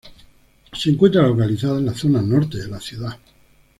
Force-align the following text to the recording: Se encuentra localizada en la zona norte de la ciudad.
Se 0.73 0.89
encuentra 0.89 1.21
localizada 1.27 1.77
en 1.77 1.85
la 1.85 1.93
zona 1.93 2.23
norte 2.23 2.57
de 2.57 2.67
la 2.67 2.79
ciudad. 2.81 3.15